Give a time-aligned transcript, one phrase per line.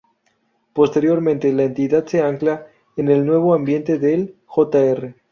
[0.73, 2.65] Posteriormente, la entidad se ancla
[2.97, 5.13] en el nuevo ambiente del Jr.